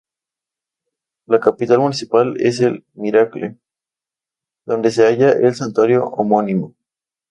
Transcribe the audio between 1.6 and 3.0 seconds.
municipal es El